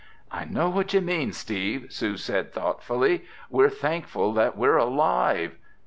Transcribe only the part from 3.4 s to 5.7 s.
"We're thankful that we're alive!"